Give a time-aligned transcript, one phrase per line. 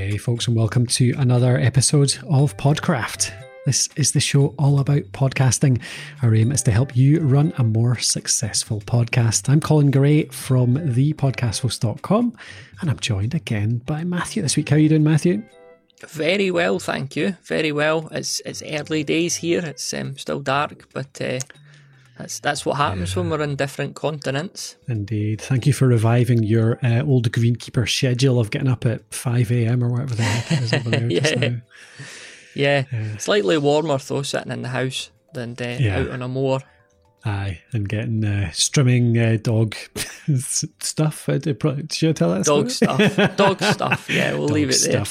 [0.00, 3.32] Hey, folks, and welcome to another episode of Podcraft.
[3.66, 5.82] This is the show all about podcasting.
[6.22, 9.50] Our aim is to help you run a more successful podcast.
[9.50, 12.34] I'm Colin Gray from thepodcasthost.com,
[12.80, 14.70] and I'm joined again by Matthew this week.
[14.70, 15.42] How are you doing, Matthew?
[16.08, 17.36] Very well, thank you.
[17.42, 18.08] Very well.
[18.10, 19.60] It's it's early days here.
[19.66, 21.40] It's um, still dark, but uh,
[22.20, 23.22] that's that's what happens yeah.
[23.22, 24.76] when we're in different continents.
[24.86, 25.40] Indeed.
[25.40, 29.82] Thank you for reviving your uh, old greenkeeper schedule of getting up at five a.m.
[29.82, 31.10] or whatever the heck it is over there.
[31.10, 31.58] yeah.
[32.54, 32.84] yeah.
[32.92, 35.98] yeah, slightly warmer though, sitting in the house than uh, yeah.
[35.98, 36.60] out on a moor.
[37.22, 39.74] Aye, and getting uh, strumming uh, dog
[40.38, 41.28] stuff.
[41.28, 41.38] Uh,
[41.90, 43.08] should I tell that Dog story?
[43.10, 43.36] stuff.
[43.36, 44.08] Dog stuff.
[44.08, 45.04] Yeah, we'll dog leave it there.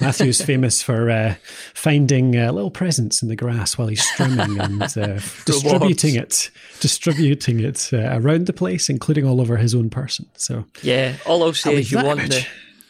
[0.00, 1.36] Matthew's famous for uh,
[1.72, 7.60] finding uh, little presents in the grass while he's strumming and uh, distributing it, distributing
[7.60, 10.26] it around the place, including all over his own person.
[10.36, 12.30] So yeah, all I'll say is you want image.
[12.30, 12.46] the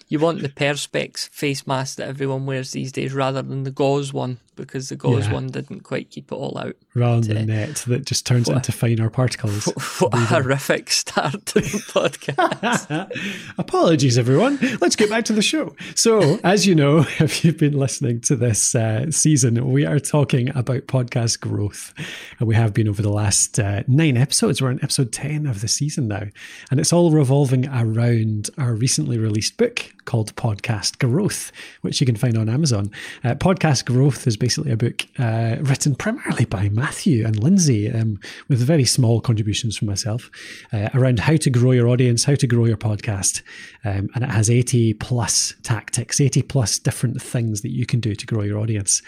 [0.09, 4.13] you want the perspex face mask that everyone wears these days rather than the gauze
[4.13, 5.35] one because the gauze yeah.
[5.35, 6.77] one didn't quite keep it all out.
[6.95, 9.67] Rather than the net that just turns what, into finer particles.
[9.67, 13.11] What, what a horrific start to the podcast.
[13.59, 14.59] Apologies, everyone.
[14.81, 15.75] Let's get back to the show.
[15.95, 20.51] So, as you know, if you've been listening to this uh, season, we are talking
[20.57, 21.95] about podcast growth.
[22.39, 24.61] And we have been over the last uh, nine episodes.
[24.61, 26.25] We're on episode 10 of the season now.
[26.71, 32.17] And it's all revolving around our recently released book called Podcast Growth, which you can
[32.17, 32.91] find on Amazon.
[33.25, 38.19] Uh, Podcast Growth is basically a book uh, written primarily by Matthew and Lindsay, um,
[38.49, 40.33] with very small contributions from myself,
[40.73, 43.41] uh, around how to grow your audience, how to grow your podcast.
[43.85, 48.17] Um, and it has 80 plus tactics, 80 plus different things that you can do
[48.17, 49.01] to grow your audience.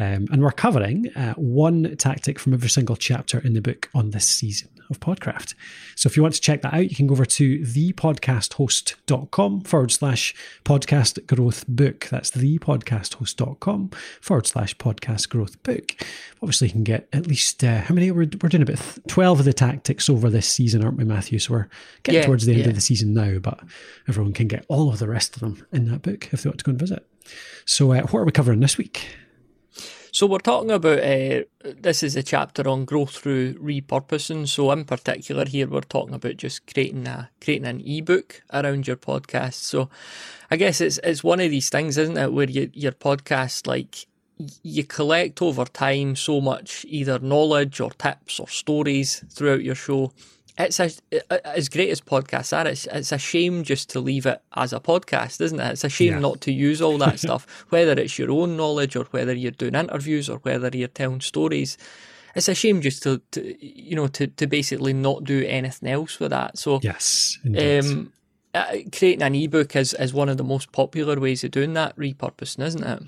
[0.00, 4.12] Um, and we're covering uh, one tactic from every single chapter in the book on
[4.12, 5.54] this season of Podcraft.
[5.94, 9.92] So if you want to check that out, you can go over to thepodcasthost.com forward
[9.92, 12.06] slash podcast growth book.
[12.10, 15.94] That's thepodcasthost.com forward slash podcast growth book.
[16.42, 18.10] Obviously, you can get at least, uh, how many?
[18.10, 21.38] We're, we're doing about 12 of the tactics over this season, aren't we, Matthew?
[21.38, 21.68] So we're
[22.02, 22.68] getting yeah, towards the end yeah.
[22.68, 23.60] of the season now, but
[24.08, 26.58] everyone can get all of the rest of them in that book if they want
[26.58, 27.06] to go and visit.
[27.64, 29.16] So, uh, what are we covering this week?
[30.10, 34.48] So we're talking about uh, this is a chapter on growth through repurposing.
[34.48, 38.96] So in particular, here we're talking about just creating a creating an ebook around your
[38.96, 39.54] podcast.
[39.54, 39.90] So
[40.50, 44.06] I guess it's it's one of these things, isn't it, where you, your podcast like
[44.62, 50.12] you collect over time so much either knowledge or tips or stories throughout your show
[50.58, 50.90] it's a,
[51.46, 52.66] as great as podcasts are.
[52.66, 55.72] It's it's a shame just to leave it as a podcast, isn't it?
[55.72, 56.18] It's a shame yeah.
[56.18, 59.76] not to use all that stuff, whether it's your own knowledge or whether you're doing
[59.76, 61.78] interviews or whether you're telling stories.
[62.34, 66.18] It's a shame just to, to you know to, to basically not do anything else
[66.18, 66.58] with that.
[66.58, 68.12] So yes, um,
[68.52, 71.96] uh, creating an ebook is is one of the most popular ways of doing that
[71.96, 73.02] repurposing, isn't it?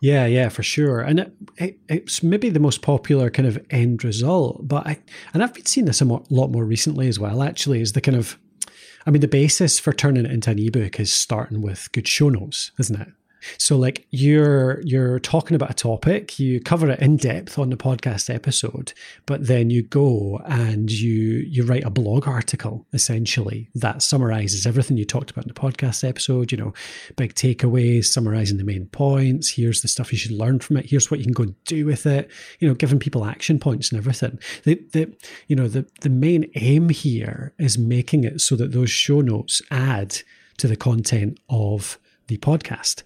[0.00, 1.00] Yeah, yeah, for sure.
[1.00, 4.66] And it, it, it's maybe the most popular kind of end result.
[4.66, 5.00] But I,
[5.32, 8.16] and I've been seeing this a lot more recently as well, actually, is the kind
[8.16, 8.38] of,
[9.06, 12.28] I mean, the basis for turning it into an ebook is starting with good show
[12.28, 13.08] notes, isn't it?
[13.58, 17.76] So like you're you're talking about a topic, you cover it in depth on the
[17.76, 18.92] podcast episode,
[19.26, 24.96] but then you go and you you write a blog article essentially that summarizes everything
[24.96, 26.72] you talked about in the podcast episode, you know,
[27.16, 31.10] big takeaways, summarizing the main points, here's the stuff you should learn from it, here's
[31.10, 34.38] what you can go do with it, you know, giving people action points and everything.
[34.64, 35.12] The the
[35.48, 39.62] you know, the the main aim here is making it so that those show notes
[39.70, 40.18] add
[40.58, 43.02] to the content of the podcast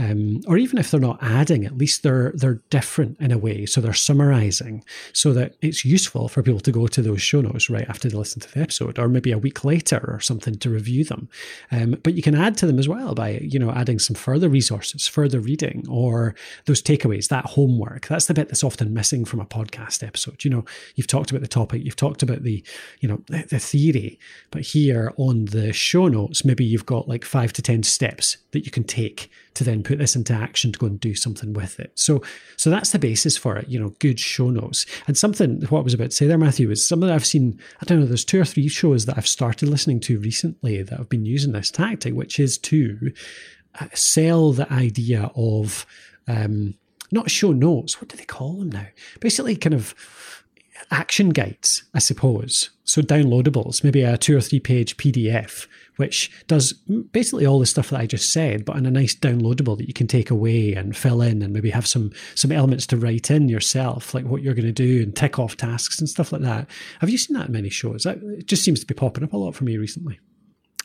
[0.00, 3.66] um, or even if they're not adding, at least they're they're different in a way.
[3.66, 7.68] So they're summarizing, so that it's useful for people to go to those show notes
[7.68, 10.70] right after they listen to the episode, or maybe a week later or something to
[10.70, 11.28] review them.
[11.70, 14.48] Um, but you can add to them as well by you know adding some further
[14.48, 16.34] resources, further reading, or
[16.64, 18.06] those takeaways, that homework.
[18.06, 20.44] That's the bit that's often missing from a podcast episode.
[20.44, 22.64] You know, you've talked about the topic, you've talked about the
[23.00, 24.18] you know the, the theory,
[24.50, 28.64] but here on the show notes, maybe you've got like five to ten steps that
[28.64, 31.80] you can take to then put this into action to go and do something with
[31.80, 31.92] it.
[31.94, 32.22] So
[32.56, 34.86] so that's the basis for it, you know, good show notes.
[35.06, 37.58] And something what I was about to say there, Matthew, is something that I've seen,
[37.80, 40.98] I don't know, there's two or three shows that I've started listening to recently that
[40.98, 43.12] have been using this tactic, which is to
[43.80, 45.86] uh, sell the idea of
[46.28, 46.74] um,
[47.12, 48.86] not show notes, what do they call them now?
[49.20, 49.94] Basically kind of
[50.90, 52.70] action guides, I suppose.
[52.84, 55.66] So downloadables, maybe a two or three page PDF
[56.00, 56.72] which does
[57.12, 59.92] basically all the stuff that I just said, but in a nice downloadable that you
[59.92, 63.50] can take away and fill in and maybe have some some elements to write in
[63.50, 66.70] yourself, like what you're going to do and tick off tasks and stuff like that.
[67.00, 68.04] Have you seen that in many shows?
[68.04, 70.18] That, it just seems to be popping up a lot for me recently.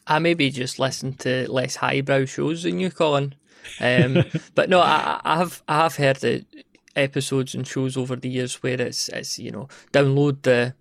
[0.05, 3.35] I maybe just listen to less highbrow shows than you, Colin.
[3.79, 4.21] Um,
[4.53, 6.45] but no, I, I have I have heard the
[6.93, 10.75] episodes and shows over the years where it's it's you know download the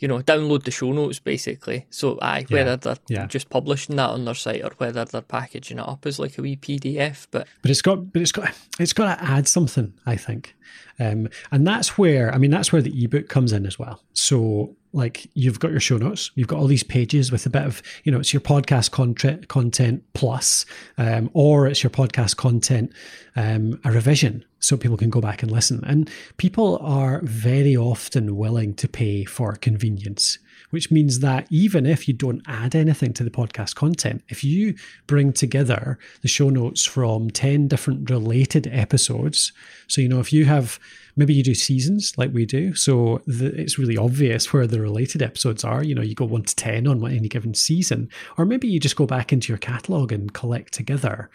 [0.00, 1.86] you know, download the show notes basically.
[1.90, 3.26] So, aye, whether yeah, they're yeah.
[3.26, 6.42] just publishing that on their site or whether they're packaging it up as like a
[6.42, 7.26] wee PDF.
[7.30, 10.54] But but it's got but it's got it's got to add something, I think,
[10.98, 14.02] um, and that's where I mean that's where the ebook comes in as well.
[14.12, 17.62] So like you've got your show notes, you've got all these pages with a bit
[17.62, 20.64] of, you know, it's your podcast content, content plus,
[20.98, 22.92] um, or it's your podcast content,
[23.34, 25.82] um, a revision so people can go back and listen.
[25.84, 30.38] And people are very often willing to pay for convenience
[30.70, 34.74] which means that even if you don't add anything to the podcast content, if you
[35.06, 39.52] bring together the show notes from 10 different related episodes,
[39.88, 40.78] so, you know, if you have
[41.16, 45.22] maybe you do seasons like we do, so the, it's really obvious where the related
[45.22, 45.84] episodes are.
[45.84, 48.96] You know, you go one to 10 on any given season, or maybe you just
[48.96, 51.30] go back into your catalog and collect together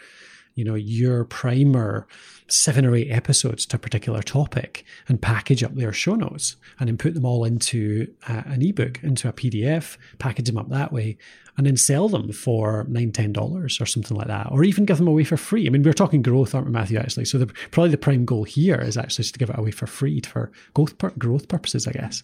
[0.54, 2.06] you know your primer
[2.48, 6.88] seven or eight episodes to a particular topic and package up their show notes and
[6.88, 10.92] then put them all into uh, an ebook into a pdf package them up that
[10.92, 11.16] way
[11.56, 14.96] and then sell them for nine ten dollars or something like that or even give
[14.98, 15.66] them away for free.
[15.66, 17.26] I mean we're talking growth aren't we matthew actually?
[17.26, 20.20] So the, probably the prime goal here is actually to give it away for free
[20.20, 22.22] for growth, growth purposes i guess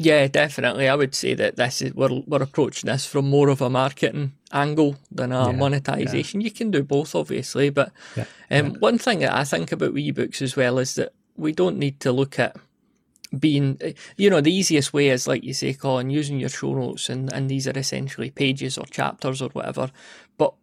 [0.00, 0.88] yeah, definitely.
[0.88, 4.32] I would say that this is we're we're approaching this from more of a marketing
[4.52, 6.40] angle than a yeah, monetization.
[6.40, 6.44] Yeah.
[6.44, 10.40] You can do both, obviously, but yeah, um, one thing that I think about ebooks
[10.40, 12.56] as well is that we don't need to look at
[13.36, 13.80] being,
[14.16, 17.32] you know, the easiest way is like you say, Colin, using your show notes, and
[17.32, 19.90] and these are essentially pages or chapters or whatever.
[20.36, 20.54] But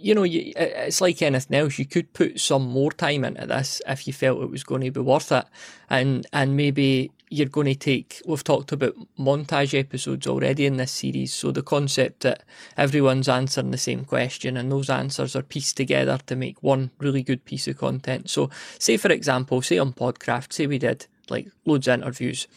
[0.00, 1.78] you know, you, it's like anything else.
[1.78, 4.90] You could put some more time into this if you felt it was going to
[4.90, 5.44] be worth it,
[5.88, 8.20] and and maybe you're going to take.
[8.26, 12.42] We've talked about montage episodes already in this series, so the concept that
[12.76, 17.22] everyone's answering the same question and those answers are pieced together to make one really
[17.22, 18.28] good piece of content.
[18.28, 22.48] So, say for example, say on Podcraft, say we did like loads of interviews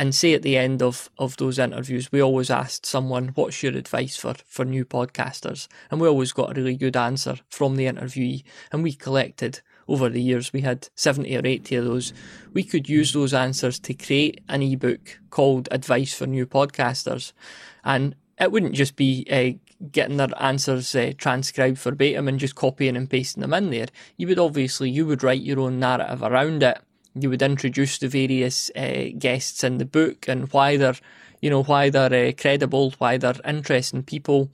[0.00, 3.76] and say at the end of, of those interviews, we always asked someone, What's your
[3.76, 5.68] advice for, for new podcasters?
[5.90, 8.42] And we always got a really good answer from the interviewee.
[8.72, 9.60] And we collected
[9.90, 12.12] over the years, we had 70 or 80 of those.
[12.52, 17.32] We could use those answers to create an ebook called Advice for New Podcasters.
[17.84, 19.58] And it wouldn't just be uh,
[19.92, 23.88] getting their answers uh, transcribed verbatim and just copying and pasting them in there.
[24.16, 26.78] You would obviously, you would write your own narrative around it
[27.14, 30.96] you would introduce the various uh, guests in the book and why they're,
[31.40, 34.50] you know, why they're credible, why they're interesting people,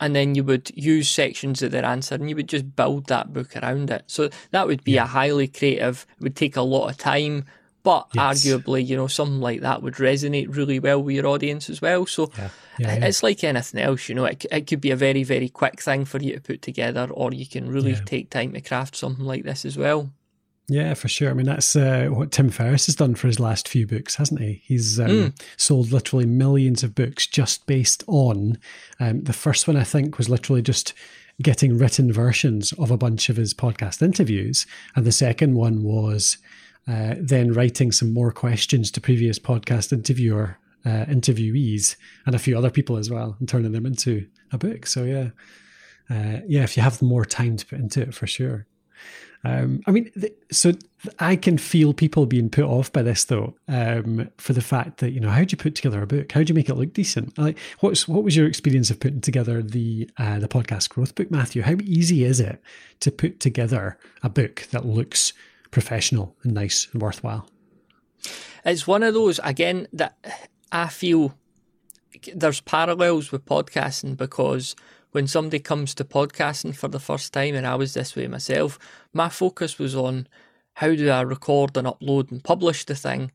[0.00, 3.32] and then you would use sections of their answer and you would just build that
[3.32, 4.04] book around it.
[4.06, 5.04] So that would be yeah.
[5.04, 6.06] a highly creative.
[6.20, 7.44] Would take a lot of time,
[7.82, 8.44] but yes.
[8.44, 12.06] arguably, you know, something like that would resonate really well with your audience as well.
[12.06, 12.48] So yeah.
[12.78, 15.82] Yeah, it's like anything else, you know, it, it could be a very, very quick
[15.82, 19.24] thing for you to put together, or you can really take time to craft something
[19.24, 20.10] like this as well.
[20.70, 21.30] Yeah, for sure.
[21.30, 24.40] I mean, that's uh, what Tim Ferriss has done for his last few books, hasn't
[24.40, 24.62] he?
[24.64, 25.42] He's um, mm.
[25.56, 28.56] sold literally millions of books just based on
[29.00, 29.76] um, the first one.
[29.76, 30.94] I think was literally just
[31.42, 34.64] getting written versions of a bunch of his podcast interviews,
[34.94, 36.38] and the second one was
[36.86, 40.56] uh, then writing some more questions to previous podcast interviewer
[40.86, 41.96] uh, interviewees
[42.26, 44.86] and a few other people as well, and turning them into a book.
[44.86, 45.30] So yeah,
[46.08, 48.68] uh, yeah, if you have more time to put into it, for sure.
[49.42, 50.72] Um, I mean, th- so
[51.18, 55.12] I can feel people being put off by this though, um, for the fact that
[55.12, 56.30] you know how do you put together a book?
[56.32, 57.38] How do you make it look decent?
[57.38, 61.30] Like, what's what was your experience of putting together the uh, the podcast growth book,
[61.30, 61.62] Matthew?
[61.62, 62.62] How easy is it
[63.00, 65.32] to put together a book that looks
[65.70, 67.48] professional and nice and worthwhile?
[68.64, 70.18] It's one of those again that
[70.70, 71.34] I feel
[72.34, 74.76] there's parallels with podcasting because
[75.12, 78.78] when somebody comes to podcasting for the first time, and I was this way myself,
[79.12, 80.28] my focus was on
[80.74, 83.32] how do I record and upload and publish the thing.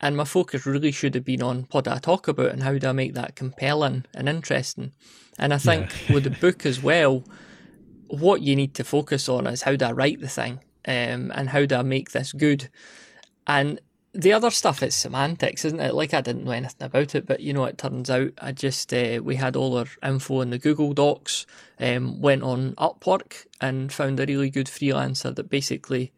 [0.00, 2.88] And my focus really should have been on what I talk about and how do
[2.88, 4.92] I make that compelling and interesting.
[5.38, 6.14] And I think yeah.
[6.14, 7.24] with the book as well,
[8.08, 11.48] what you need to focus on is how do I write the thing um, and
[11.48, 12.68] how do I make this good.
[13.46, 13.80] And
[14.16, 15.94] the other stuff is semantics, isn't it?
[15.94, 18.92] Like I didn't know anything about it, but you know, it turns out I just
[18.92, 21.46] uh, we had all our info in the Google Docs.
[21.78, 26.10] Um, went on Upwork and found a really good freelancer that basically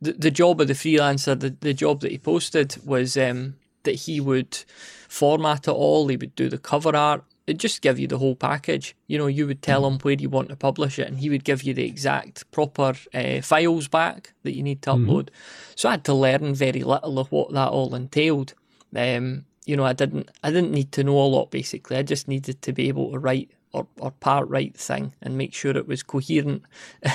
[0.00, 3.94] the the job of the freelancer, the, the job that he posted was um, that
[3.94, 4.64] he would
[5.08, 6.08] format it all.
[6.08, 8.94] He would do the cover art, it just give you the whole package.
[9.06, 9.94] You know, you would tell mm-hmm.
[9.94, 12.94] him where you want to publish it, and he would give you the exact proper
[13.14, 15.10] uh, files back that you need to mm-hmm.
[15.10, 15.28] upload.
[15.74, 18.54] So I had to learn very little of what that all entailed.
[18.94, 21.50] Um, you know, I didn't I didn't need to know a lot.
[21.50, 25.38] Basically, I just needed to be able to write or, or part write thing and
[25.38, 26.62] make sure it was coherent.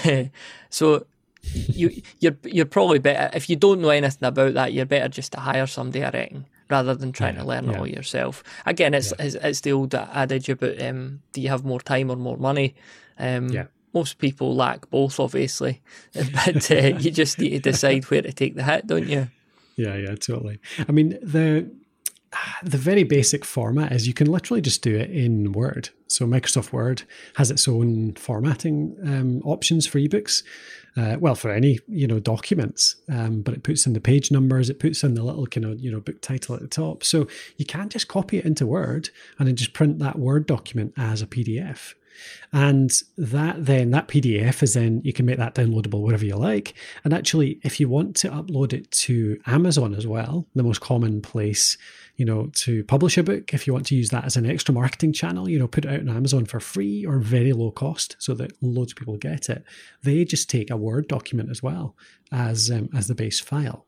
[0.70, 1.06] so
[1.42, 4.74] you you're you're probably better if you don't know anything about that.
[4.74, 7.78] You're better just to hire somebody, I reckon, rather than trying yeah, to learn yeah.
[7.78, 8.44] all yourself.
[8.66, 9.26] Again, it's, yeah.
[9.26, 12.74] it's, it's the old adage about um, do you have more time or more money?
[13.20, 13.68] Um, yeah.
[13.94, 15.82] Most people lack both, obviously,
[16.14, 19.30] but uh, you just need to decide where to take the hit, don't you?
[19.76, 20.60] Yeah, yeah, totally.
[20.88, 21.68] I mean the
[22.64, 25.90] the very basic format is you can literally just do it in Word.
[26.08, 27.04] So Microsoft Word
[27.36, 30.44] has its own formatting um, options for ebooks.
[30.96, 34.70] Uh, well, for any you know documents, um, but it puts in the page numbers,
[34.70, 37.04] it puts in the little kind of you know book title at the top.
[37.04, 39.10] So you can't just copy it into Word
[39.40, 41.96] and then just print that Word document as a PDF.
[42.52, 46.74] And that then, that PDF is then, you can make that downloadable wherever you like.
[47.04, 51.22] And actually, if you want to upload it to Amazon as well, the most common
[51.22, 51.78] place,
[52.18, 54.74] you know, to publish a book, if you want to use that as an extra
[54.74, 58.16] marketing channel, you know, put it out on Amazon for free or very low cost
[58.20, 59.64] so that loads of people get it.
[60.04, 61.96] They just take a Word document as well
[62.32, 63.88] as, um, as the base file.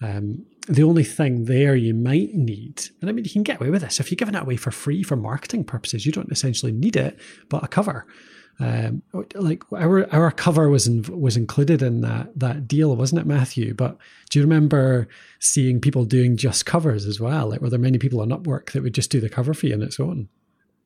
[0.00, 3.70] Um, the only thing there you might need, and I mean, you can get away
[3.70, 6.06] with this if you're giving it away for free for marketing purposes.
[6.06, 7.18] You don't essentially need it,
[7.48, 8.06] but a cover.
[8.58, 9.02] Um,
[9.34, 13.74] like our our cover was in, was included in that that deal, wasn't it, Matthew?
[13.74, 13.98] But
[14.30, 15.08] do you remember
[15.40, 17.50] seeing people doing just covers as well?
[17.50, 19.82] Like, were there many people on Upwork that would just do the cover fee on
[19.82, 20.28] its own?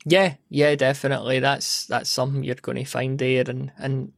[0.04, 1.38] Yeah, yeah, definitely.
[1.38, 4.12] That's that's something you're going to find there, and and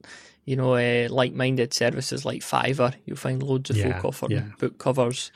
[0.44, 2.94] you know, uh, like-minded services like Fiverr.
[3.06, 4.44] You'll find loads of yeah, folk offering yeah.
[4.58, 5.30] book covers.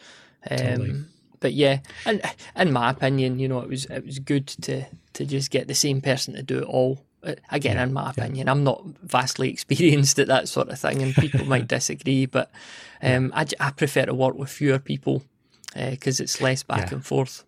[0.51, 1.05] Um, totally.
[1.41, 2.23] But yeah, and
[2.57, 5.75] in my opinion, you know, it was it was good to to just get the
[5.75, 7.05] same person to do it all.
[7.23, 11.03] Uh, again, yeah, in my opinion, I'm not vastly experienced at that sort of thing,
[11.03, 12.27] and people might disagree.
[12.27, 12.51] But
[13.03, 15.23] um, I, I prefer to work with fewer people
[15.75, 17.45] because uh, it's less back and forth.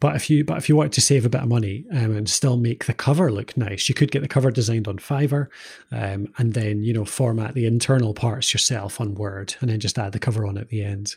[0.00, 2.28] But if you but if you want to save a bit of money um, and
[2.28, 5.48] still make the cover look nice, you could get the cover designed on Fiverr,
[5.92, 9.98] um, and then you know format the internal parts yourself on Word, and then just
[9.98, 11.16] add the cover on at the end.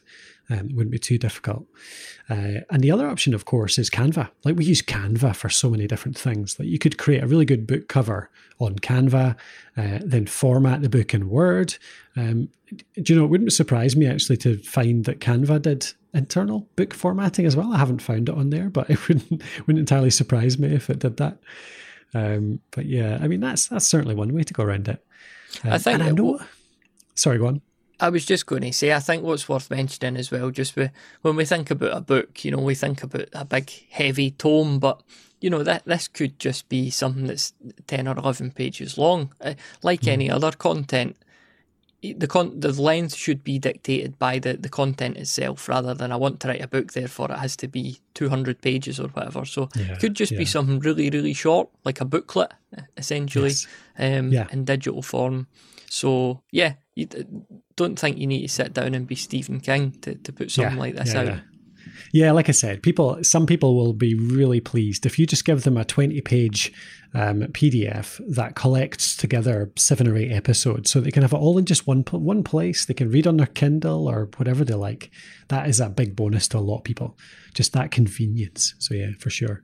[0.49, 1.65] Um, it wouldn't be too difficult.
[2.29, 4.29] Uh, and the other option, of course, is Canva.
[4.43, 6.59] Like we use Canva for so many different things.
[6.59, 9.35] Like you could create a really good book cover on Canva,
[9.77, 11.75] uh, then format the book in Word.
[12.17, 12.49] Um,
[13.01, 13.25] do you know?
[13.25, 17.73] It wouldn't surprise me actually to find that Canva did internal book formatting as well.
[17.73, 20.99] I haven't found it on there, but it wouldn't wouldn't entirely surprise me if it
[20.99, 21.37] did that.
[22.13, 25.03] Um, but yeah, I mean that's that's certainly one way to go around it.
[25.63, 26.01] Um, I think.
[26.01, 26.39] I know.
[27.15, 27.61] sorry, go on.
[27.99, 30.75] I was just going to say, I think what's worth mentioning as well, just
[31.21, 34.79] when we think about a book, you know, we think about a big, heavy tome,
[34.79, 35.01] but
[35.39, 37.53] you know that this could just be something that's
[37.85, 39.53] ten or eleven pages long, uh,
[39.83, 40.07] like mm.
[40.07, 41.17] any other content
[42.11, 46.17] the con- the length should be dictated by the, the content itself rather than I
[46.17, 49.45] want to write a book, therefore it has to be 200 pages or whatever.
[49.45, 50.39] So yeah, it could just yeah.
[50.39, 52.51] be something really, really short, like a booklet,
[52.97, 53.67] essentially, yes.
[53.97, 54.47] um, yeah.
[54.51, 55.47] in digital form.
[55.89, 57.07] So, yeah, you
[57.75, 60.77] don't think you need to sit down and be Stephen King to, to put something
[60.77, 61.39] like this out.
[62.11, 63.23] Yeah, like I said, people.
[63.23, 66.73] Some people will be really pleased if you just give them a twenty-page
[67.13, 71.57] um, PDF that collects together seven or eight episodes, so they can have it all
[71.57, 72.85] in just one one place.
[72.85, 75.11] They can read on their Kindle or whatever they like.
[75.47, 77.17] That is a big bonus to a lot of people.
[77.53, 78.75] Just that convenience.
[78.79, 79.63] So yeah, for sure.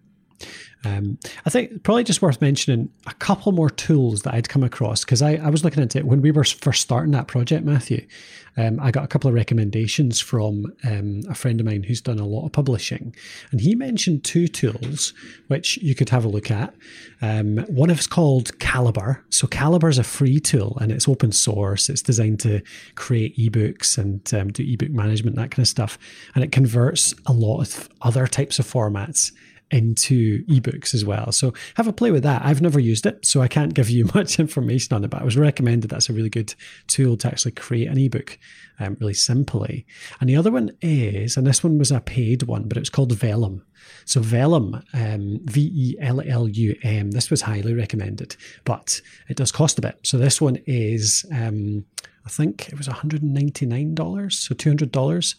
[0.86, 5.03] Um, I think probably just worth mentioning a couple more tools that I'd come across
[5.03, 8.08] because I, I, was looking into it when we were first starting that project, Matthew.
[8.55, 12.19] Um, I got a couple of recommendations from um, a friend of mine who's done
[12.19, 13.13] a lot of publishing,
[13.51, 15.13] and he mentioned two tools
[15.48, 16.74] which you could have a look at.
[17.22, 19.22] Um, one is called Calibre.
[19.29, 21.89] So Calibre is a free tool and it's open source.
[21.89, 22.62] It's designed to
[22.96, 26.00] create ebooks and um, do ebook management, that kind of stuff,
[26.36, 29.34] and it converts a lot of other types of formats
[29.72, 31.32] into ebooks as well.
[31.32, 32.44] So have a play with that.
[32.44, 35.26] I've never used it, so I can't give you much information on it, but I
[35.26, 36.54] was recommended that's a really good
[36.88, 38.38] tool to actually create an ebook
[38.80, 39.86] um, really simply.
[40.20, 43.14] And the other one is, and this one was a paid one, but it's called
[43.14, 43.64] Vellum.
[44.05, 49.38] So Vellum, um, V E L L U M, this was highly recommended, but it
[49.38, 50.00] does cost a bit.
[50.03, 51.86] So this one is, um,
[52.25, 55.36] I think it was $199, so $200.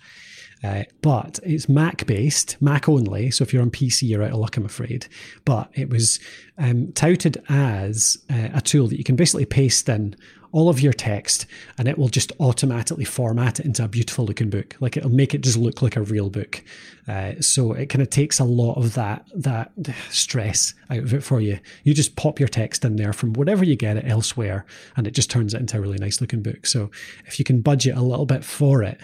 [0.62, 3.30] Uh, but it's Mac based, Mac only.
[3.30, 5.06] So if you're on PC, you're out of luck, I'm afraid.
[5.44, 6.20] But it was
[6.58, 10.16] um, touted as uh, a tool that you can basically paste in
[10.52, 11.46] all of your text
[11.78, 14.76] and it will just automatically format it into a beautiful looking book.
[14.80, 16.62] Like it'll make it just look like a real book.
[17.08, 19.72] Uh, so it kind of takes a lot of that that
[20.10, 21.58] stress out of it for you.
[21.84, 24.64] You just pop your text in there from whatever you get it elsewhere,
[24.96, 26.66] and it just turns it into a really nice looking book.
[26.66, 26.90] So
[27.26, 29.00] if you can budget a little bit for it,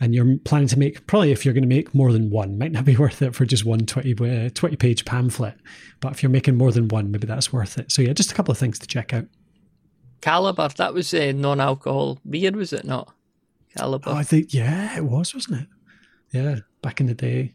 [0.00, 2.72] and you're planning to make probably if you're going to make more than one might
[2.72, 5.54] not be worth it for just one 20, uh, 20 page pamphlet
[6.00, 8.34] but if you're making more than one maybe that's worth it so yeah just a
[8.34, 9.24] couple of things to check out
[10.20, 13.14] Calibre that was a non-alcohol beer was it not
[13.76, 15.68] caliber oh, i think yeah it was wasn't it
[16.32, 17.54] yeah back in the day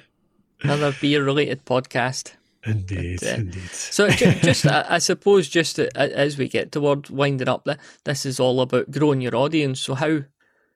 [0.62, 2.34] another beer related podcast
[2.64, 3.70] Indeed, but, uh, indeed.
[3.70, 7.66] So, just I suppose, just as we get toward winding up,
[8.04, 9.80] this is all about growing your audience.
[9.80, 10.24] So, how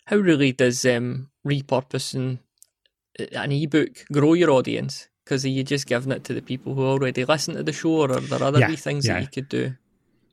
[0.07, 2.39] how really does um, repurposing
[3.19, 5.09] an ebook grow your audience?
[5.25, 8.03] Because are you just giving it to the people who already listen to the show,
[8.03, 9.15] or are there other yeah, things yeah.
[9.15, 9.75] that you could do?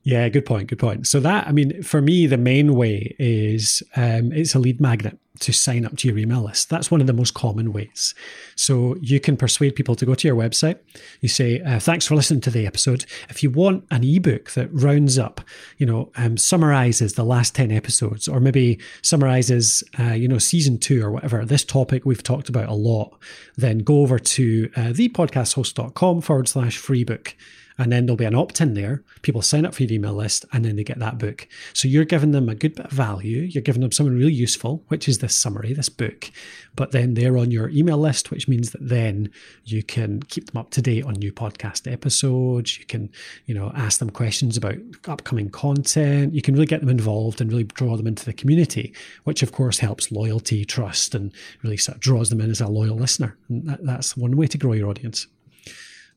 [0.02, 0.68] Yeah, good point.
[0.68, 1.06] Good point.
[1.06, 5.18] So that, I mean, for me, the main way is um, it's a lead magnet
[5.40, 6.68] to sign up to your email list.
[6.70, 8.14] That's one of the most common ways.
[8.56, 10.78] So you can persuade people to go to your website.
[11.20, 13.04] You say, uh, "Thanks for listening to the episode.
[13.28, 15.40] If you want an ebook that rounds up,
[15.78, 20.78] you know, um, summarizes the last ten episodes, or maybe summarizes, uh, you know, season
[20.78, 23.18] two or whatever, this topic we've talked about a lot,
[23.56, 27.36] then go over to uh, thepodcasthost.com forward slash free book."
[27.80, 29.02] And then there'll be an opt in there.
[29.22, 31.48] People sign up for your email list and then they get that book.
[31.72, 33.38] So you're giving them a good bit of value.
[33.40, 36.30] You're giving them something really useful, which is this summary, this book.
[36.76, 39.30] But then they're on your email list, which means that then
[39.64, 42.78] you can keep them up to date on new podcast episodes.
[42.78, 43.10] You can,
[43.46, 44.76] you know, ask them questions about
[45.08, 46.34] upcoming content.
[46.34, 48.92] You can really get them involved and really draw them into the community,
[49.24, 51.32] which of course helps loyalty, trust, and
[51.62, 53.38] really sort of draws them in as a loyal listener.
[53.48, 55.28] And that, that's one way to grow your audience.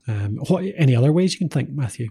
[0.07, 2.09] Um, what any other ways you can think, Matthew?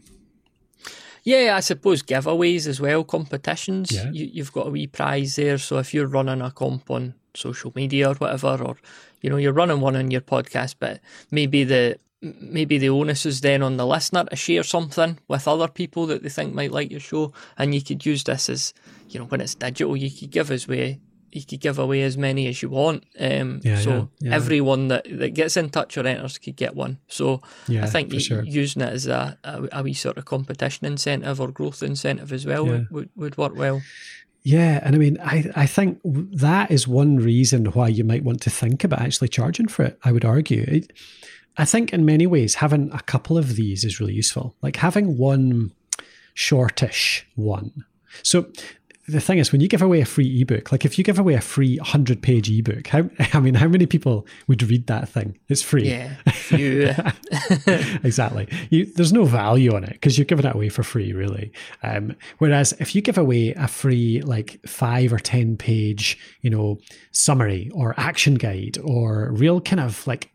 [1.24, 3.92] Yeah, I suppose giveaways as well, competitions.
[3.92, 4.10] Yeah.
[4.10, 5.58] You, have got a wee prize there.
[5.58, 8.76] So if you're running a comp on social media or whatever, or
[9.20, 13.40] you know you're running one on your podcast, but maybe the maybe the onus is
[13.40, 16.90] then on the listener to share something with other people that they think might like
[16.90, 18.74] your show, and you could use this as
[19.08, 20.98] you know when it's digital, you could give as way
[21.32, 23.04] you could give away as many as you want.
[23.18, 24.36] Um, yeah, so yeah, yeah.
[24.36, 26.98] everyone that, that gets in touch or enters could get one.
[27.08, 28.42] So I think sure.
[28.42, 32.46] using it as a, a, a, wee sort of competition incentive or growth incentive as
[32.46, 33.82] well would, would, would work well.
[34.44, 38.42] Yeah, and I mean, I, I think that is one reason why you might want
[38.42, 39.98] to think about actually charging for it.
[40.02, 40.64] I would argue.
[40.66, 40.92] It,
[41.56, 44.56] I think in many ways having a couple of these is really useful.
[44.60, 45.72] Like having one
[46.34, 47.84] shortish one.
[48.22, 48.50] So
[49.08, 51.34] the thing is, when you give away a free ebook, like if you give away
[51.34, 55.38] a free 100 page ebook, how, I mean, how many people would read that thing?
[55.48, 55.88] It's free.
[55.88, 57.12] Yeah.
[58.04, 58.48] Exactly.
[58.70, 61.52] You, there's no value on it because you're giving it away for free, really.
[61.82, 66.78] Um, whereas if you give away a free, like five or 10 page, you know,
[67.12, 70.31] summary or action guide or real kind of like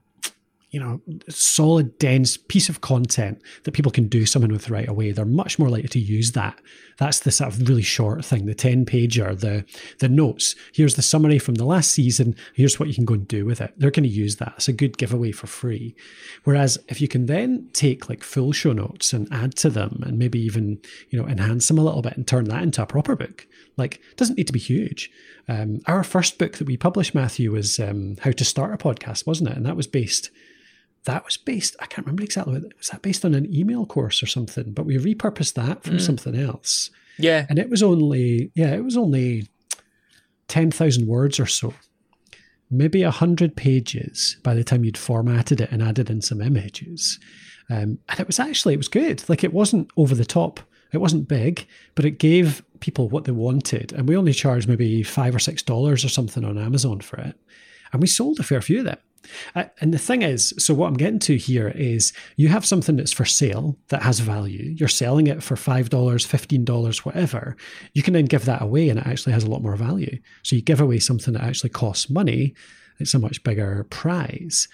[0.78, 5.12] you know, solid, dense piece of content that people can do something with right away,
[5.12, 6.62] they're much more likely to use that.
[7.00, 9.66] That's the sort of really short thing, the 10 pager, the
[9.98, 10.54] the notes.
[10.72, 12.36] Here's the summary from the last season.
[12.54, 13.74] Here's what you can go and do with it.
[13.76, 14.54] They're going to use that.
[14.58, 15.96] It's a good giveaway for free.
[16.44, 20.20] Whereas if you can then take like full show notes and add to them and
[20.20, 23.16] maybe even, you know, enhance them a little bit and turn that into a proper
[23.16, 25.10] book, like doesn't need to be huge.
[25.48, 29.26] Um, our first book that we published, Matthew, was um, How to Start a Podcast,
[29.26, 29.58] wasn't it?
[29.58, 30.30] And that was based
[31.08, 34.28] that was based, I can't remember exactly, was that based on an email course or
[34.28, 34.74] something?
[34.74, 36.02] But we repurposed that from mm.
[36.02, 36.92] something else.
[37.18, 37.46] Yeah.
[37.50, 39.48] And it was only, yeah, it was only
[40.50, 41.74] 10,000 words or so.
[42.70, 47.20] Maybe 100 pages by the time you'd formatted it and added in some images.
[47.70, 49.28] Um, and it was actually, it was good.
[49.30, 50.60] Like it wasn't over the top.
[50.92, 51.66] It wasn't big,
[51.96, 53.94] but it gave people what they wanted.
[53.94, 57.40] And we only charged maybe five or six dollars or something on Amazon for it.
[57.94, 58.98] And we sold a fair few of them.
[59.56, 62.96] Uh, and the thing is, so what I'm getting to here is you have something
[62.96, 64.76] that's for sale that has value.
[64.78, 67.56] You're selling it for $5, $15, whatever.
[67.94, 70.20] You can then give that away and it actually has a lot more value.
[70.44, 72.54] So you give away something that actually costs money,
[73.00, 74.68] it's a much bigger prize.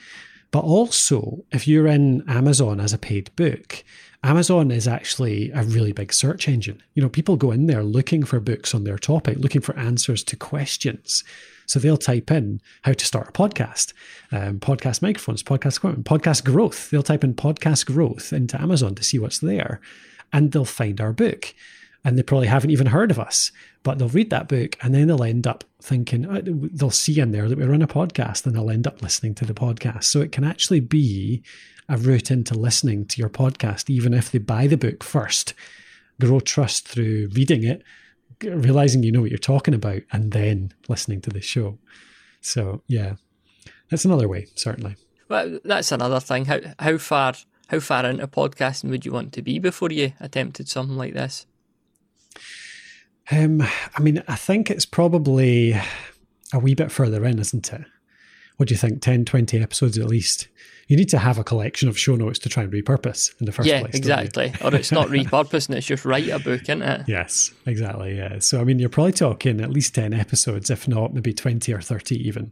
[0.51, 3.83] But also, if you're in Amazon as a paid book,
[4.23, 6.81] Amazon is actually a really big search engine.
[6.93, 10.23] You know, people go in there looking for books on their topic, looking for answers
[10.25, 11.23] to questions.
[11.73, 13.93] So they'll type in how to start a podcast,
[14.31, 16.91] um, podcast microphones, podcast equipment, podcast growth.
[16.91, 19.81] They'll type in podcast growth into Amazon to see what's there,
[20.31, 21.55] and they'll find our book.
[22.05, 25.07] And they probably haven't even heard of us, but they'll read that book and then
[25.07, 28.53] they'll end up thinking, oh, they'll see in there that we run a podcast and
[28.53, 30.03] they'll end up listening to the podcast.
[30.03, 31.41] So it can actually be
[31.89, 35.55] a route into listening to your podcast, even if they buy the book first.
[36.21, 37.81] Grow trust through reading it
[38.43, 41.77] realizing you know what you're talking about and then listening to the show.
[42.41, 43.15] So yeah,
[43.89, 44.95] that's another way, certainly.
[45.29, 46.45] Well, that's another thing.
[46.45, 47.33] How how far
[47.67, 51.45] how far into podcasting would you want to be before you attempted something like this?
[53.31, 55.75] Um, I mean, I think it's probably.
[56.53, 57.81] a wee bit further in, isn't it?
[58.57, 59.01] What do you think?
[59.01, 60.47] 10, 20 episodes at least?
[60.87, 63.51] You need to have a collection of show notes to try and repurpose in the
[63.51, 63.95] first yeah, place.
[63.95, 64.53] exactly.
[64.61, 67.03] or it's not repurposing; it's just write a book, isn't it?
[67.07, 68.17] Yes, exactly.
[68.17, 68.39] Yeah.
[68.39, 71.81] So I mean, you're probably talking at least ten episodes, if not maybe twenty or
[71.81, 72.51] thirty, even.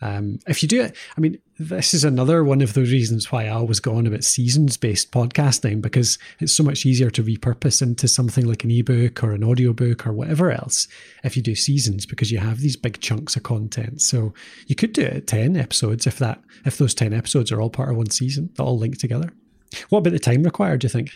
[0.00, 3.46] Um, if you do it, I mean, this is another one of those reasons why
[3.46, 7.82] I always go on about seasons based podcasting because it's so much easier to repurpose
[7.82, 10.86] into something like an ebook or an audiobook or whatever else
[11.24, 14.00] if you do seasons because you have these big chunks of content.
[14.00, 14.32] So
[14.66, 17.70] you could do it at 10 episodes if that if those 10 episodes are all
[17.70, 19.32] part of one season, they all link together.
[19.88, 21.10] What about the time required, do you think?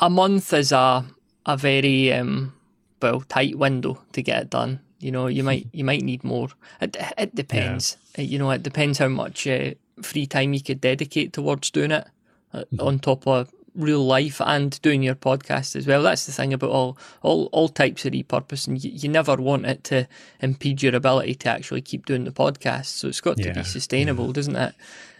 [0.00, 1.04] A month is a
[1.46, 2.52] a very um,
[3.00, 4.80] well tight window to get it done.
[5.06, 6.48] You know, you might you might need more.
[6.80, 7.96] It, it depends.
[8.16, 8.24] Yeah.
[8.24, 12.08] You know, it depends how much uh, free time you could dedicate towards doing it,
[12.52, 12.80] uh, mm-hmm.
[12.80, 16.02] on top of real life and doing your podcast as well.
[16.02, 18.82] That's the thing about all all all types of repurposing.
[18.82, 20.08] You, you never want it to
[20.40, 22.86] impede your ability to actually keep doing the podcast.
[22.86, 23.52] So it's got to yeah.
[23.52, 24.32] be sustainable, yeah.
[24.32, 24.74] doesn't it?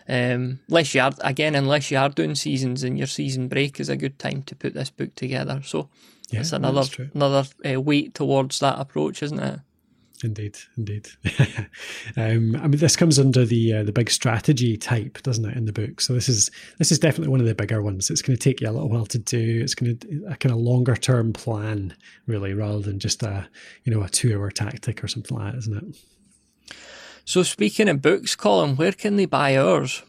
[0.08, 3.88] Um, unless you are again, unless you are doing seasons and your season break is
[3.88, 5.62] a good time to put this book together.
[5.64, 5.90] So
[6.30, 6.82] yeah, it's another
[7.14, 9.60] another uh, weight towards that approach, isn't it?
[10.24, 11.08] Indeed, indeed.
[12.16, 15.66] um, I mean, this comes under the uh, the big strategy type, doesn't it, in
[15.66, 16.00] the book?
[16.00, 18.10] So this is this is definitely one of the bigger ones.
[18.10, 19.60] It's going to take you a little while to do.
[19.62, 21.94] It's going to a kind of longer term plan,
[22.26, 23.48] really, rather than just a
[23.84, 26.76] you know a two hour tactic or something like that, isn't it?
[27.24, 30.02] So speaking of books, Colin, where can they buy ours?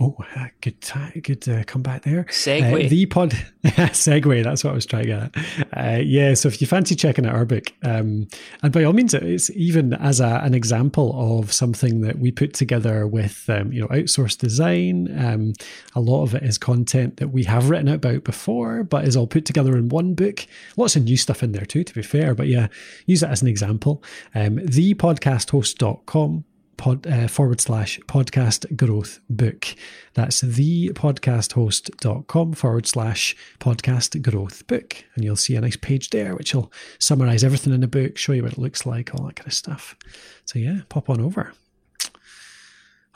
[0.00, 0.16] Oh,
[0.60, 0.76] good,
[1.22, 2.24] good uh, come back there.
[2.24, 2.86] Segue.
[2.86, 3.30] Uh, the pod
[3.64, 5.66] Segway, That's what I was trying to get.
[5.72, 6.34] Uh, yeah.
[6.34, 8.26] So if you fancy checking out our book, um,
[8.62, 12.54] and by all means, it's even as a, an example of something that we put
[12.54, 15.16] together with, um, you know, outsourced design.
[15.24, 15.52] Um,
[15.94, 19.28] a lot of it is content that we have written about before, but is all
[19.28, 20.44] put together in one book.
[20.76, 22.34] Lots of new stuff in there too, to be fair.
[22.34, 22.66] But yeah,
[23.06, 24.02] use it as an example.
[24.34, 29.66] Um, thepodcasthost.com pod, uh, forward slash podcast growth book.
[30.14, 35.04] That's thepodcasthost.com forward slash podcast growth book.
[35.14, 38.32] And you'll see a nice page there which will summarize everything in the book, show
[38.32, 39.96] you what it looks like, all that kind of stuff.
[40.44, 41.52] So, yeah, pop on over.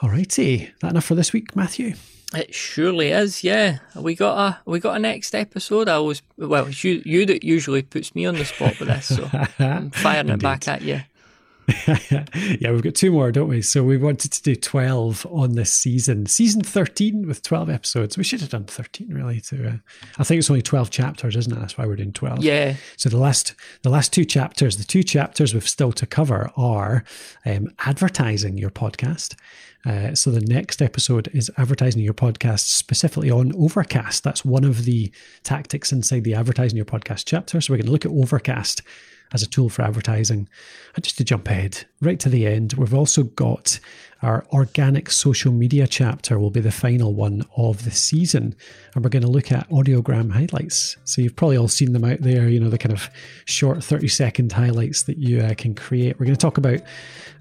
[0.00, 0.70] All righty.
[0.80, 1.94] That enough for this week, Matthew?
[2.34, 3.78] It surely is, yeah.
[3.96, 5.88] We got a we got a next episode.
[5.88, 9.06] I always well, it's you you that usually puts me on the spot with this,
[9.06, 11.00] so I'm firing it back at you.
[12.60, 13.60] yeah, we've got two more, don't we?
[13.60, 16.24] So we wanted to do 12 on this season.
[16.26, 18.16] Season 13 with 12 episodes.
[18.16, 19.76] We should have done 13 really to uh,
[20.18, 21.60] I think it's only 12 chapters, isn't it?
[21.60, 22.42] That's why we're doing 12.
[22.42, 22.76] Yeah.
[22.96, 27.04] So the last the last two chapters, the two chapters we've still to cover are
[27.44, 29.34] um, advertising your podcast.
[29.84, 34.24] Uh, so the next episode is advertising your podcast specifically on Overcast.
[34.24, 35.12] That's one of the
[35.44, 37.60] tactics inside the advertising your podcast chapter.
[37.60, 38.82] So we're going to look at Overcast
[39.32, 40.48] as a tool for advertising.
[40.94, 43.78] And just to jump ahead right to the end, we've also got
[44.22, 48.54] our organic social media chapter will be the final one of the season.
[48.94, 50.96] And we're going to look at audiogram highlights.
[51.04, 53.08] So you've probably all seen them out there, you know, the kind of
[53.44, 56.18] short 30 second highlights that you uh, can create.
[56.18, 56.80] We're going to talk about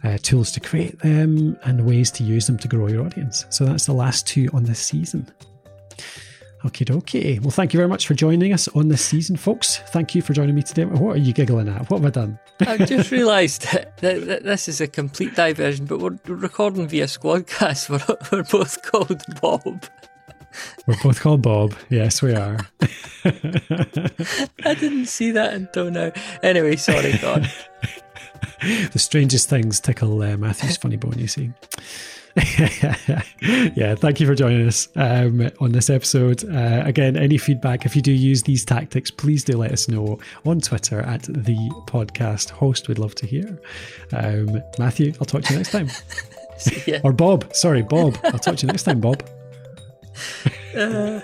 [0.04, 3.46] uh, tools to create them and ways to use them to grow your audience.
[3.50, 5.32] So that's the last two on this season.
[6.66, 7.40] Okay, dokie.
[7.40, 9.78] Well, thank you very much for joining us on this season, folks.
[9.90, 10.86] Thank you for joining me today.
[10.86, 11.90] What are you giggling at?
[11.90, 12.40] What have I done?
[12.62, 17.90] I've just realised that, that, this is a complete diversion, but we're recording via Squadcast.
[18.32, 19.86] We're, we're both called Bob.
[20.88, 21.76] We're both called Bob.
[21.90, 22.58] Yes, we are.
[23.24, 26.12] I didn't see that until now.
[26.42, 27.52] Anyway, sorry, God.
[28.62, 31.52] the strangest things tickle uh, Matthew's funny bone, you see.
[33.76, 36.44] yeah, thank you for joining us um, on this episode.
[36.44, 40.20] Uh, again, any feedback, if you do use these tactics, please do let us know
[40.46, 42.88] on Twitter at the podcast host.
[42.88, 43.60] We'd love to hear.
[44.14, 45.90] Um, Matthew, I'll talk to you next time.
[47.04, 47.54] or Bob.
[47.56, 48.20] Sorry, Bob.
[48.26, 49.28] I'll talk to you next time, Bob.
[50.78, 51.22] uh.